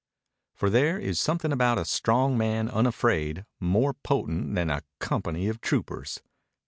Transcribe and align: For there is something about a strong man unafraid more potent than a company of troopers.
For 0.55 0.71
there 0.71 0.97
is 0.97 1.19
something 1.19 1.51
about 1.51 1.77
a 1.77 1.85
strong 1.85 2.35
man 2.35 2.67
unafraid 2.69 3.45
more 3.59 3.93
potent 3.93 4.55
than 4.55 4.71
a 4.71 4.81
company 4.97 5.47
of 5.47 5.61
troopers. 5.61 6.23